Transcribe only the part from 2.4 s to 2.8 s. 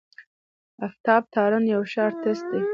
دی.